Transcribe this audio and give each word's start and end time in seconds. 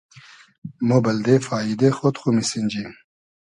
مۉ 0.87 0.97
بئلدې 1.03 1.35
فاییدې 1.47 1.89
خۉد 1.97 2.15
خو 2.21 2.27
میسینجی 2.37 2.85